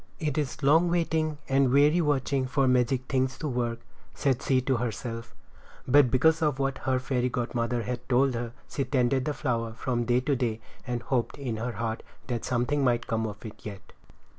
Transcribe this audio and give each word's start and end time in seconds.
"It 0.19 0.35
is 0.35 0.63
long 0.63 0.89
waiting 0.89 1.37
and 1.47 1.69
weary 1.71 2.01
watching 2.01 2.47
for 2.47 2.67
magic 2.67 3.03
things 3.05 3.37
to 3.37 3.47
work," 3.47 3.81
said 4.15 4.41
she 4.41 4.59
to 4.61 4.77
herself; 4.77 5.35
but 5.87 6.09
because 6.09 6.41
of 6.41 6.57
what 6.57 6.79
her 6.89 6.97
fairy 6.97 7.29
godmother 7.29 7.83
had 7.83 8.09
told 8.09 8.33
her, 8.33 8.51
she 8.67 8.83
tended 8.83 9.25
the 9.25 9.33
flower 9.35 9.73
from 9.73 10.05
day 10.05 10.19
to 10.21 10.35
day, 10.35 10.59
and 10.87 11.03
hoped 11.03 11.37
in 11.37 11.57
her 11.57 11.73
heart 11.73 12.01
that 12.25 12.43
something 12.45 12.83
might 12.83 13.05
come 13.05 13.27
of 13.27 13.45
it 13.45 13.63
yet. 13.63 13.93